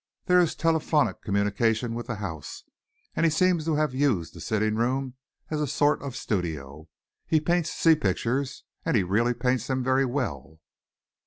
[0.25, 2.63] There is telephonic communication with the house,
[3.15, 5.13] and he seems to have used the sitting room
[5.51, 6.87] as a sort of studio.
[7.27, 10.59] He paints sea pictures and really paints them very well."